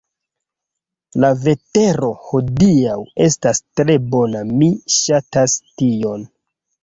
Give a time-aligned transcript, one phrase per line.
[1.23, 2.95] La vetero hodiaŭ
[3.27, 6.27] estas tre bona mi ŝatas tion